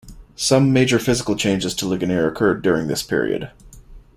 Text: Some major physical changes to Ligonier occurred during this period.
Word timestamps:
Some 0.35 0.73
major 0.73 0.97
physical 0.97 1.35
changes 1.35 1.75
to 1.75 1.85
Ligonier 1.87 2.25
occurred 2.27 2.63
during 2.63 2.87
this 2.87 3.03
period. 3.03 3.51